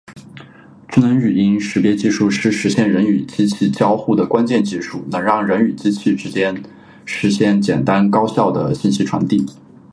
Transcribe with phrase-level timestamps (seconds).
[0.87, 6.63] 智能语音识别技术是实现人机交互的关键技术，能让人与机器之间
[7.05, 9.45] 实现简单高效的信息传递。